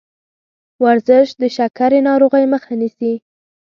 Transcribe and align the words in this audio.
ورزش 0.85 1.27
د 1.41 1.43
شکرې 1.55 1.99
ناروغۍ 2.07 2.45
مخه 2.53 2.73
نیسي. 2.81 3.13